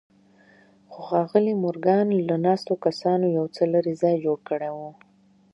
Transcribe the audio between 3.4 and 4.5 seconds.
څه لرې ځای جوړ